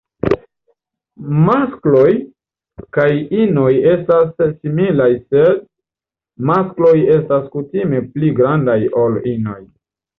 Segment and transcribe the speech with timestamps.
[1.49, 2.07] Maskloj
[2.97, 3.07] kaj
[3.43, 5.63] inoj estas similaj sed
[6.55, 9.61] maskloj estas kutime pli grandaj ol inoj.